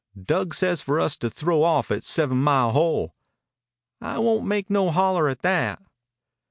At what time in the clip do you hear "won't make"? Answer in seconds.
4.17-4.67